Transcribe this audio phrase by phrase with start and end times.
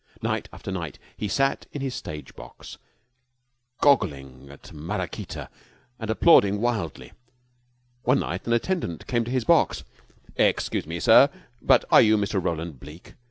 [0.23, 2.79] Night after night he sat in his stage box,
[3.81, 5.47] goggling at Maraquita
[5.99, 7.11] and applauding wildly.
[8.01, 9.83] One night an attendant came to his box.
[10.37, 11.29] "Excuse me, sir,
[11.61, 12.43] but are you Mr.
[12.43, 13.13] Roland Bleke?